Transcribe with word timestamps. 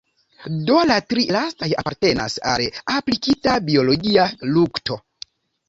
Do 0.69 0.77
la 0.91 0.95
tri 1.13 1.25
lastaj 1.35 1.69
apartenas 1.83 2.39
al 2.53 2.65
aplikita 2.95 3.57
biologia 3.71 4.29
lukto. 4.59 5.03